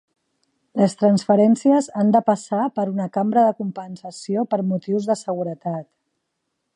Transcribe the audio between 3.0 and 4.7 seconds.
cambra de compensació per